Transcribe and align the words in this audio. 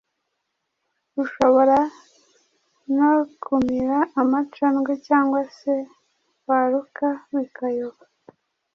Ushobora 1.23 1.77
no 2.95 3.11
kumira 3.43 3.97
amacandwe 4.21 4.91
cyangwa 5.07 5.39
se 5.57 5.73
waruka 6.47 7.07
bikayoba 7.35 8.03